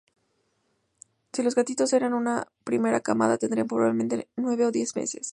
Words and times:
Si 1.31 1.43
los 1.43 1.53
gatitos 1.53 1.93
eran 1.93 2.13
su 2.13 2.45
primera 2.63 3.01
camada, 3.01 3.37
tendría 3.37 3.65
probablemente 3.65 4.27
nueve 4.35 4.65
o 4.65 4.71
diez 4.71 4.95
meses. 4.95 5.29